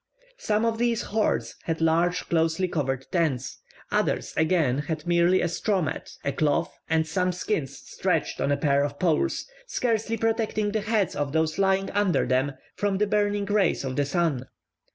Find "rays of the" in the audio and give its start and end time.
13.45-14.05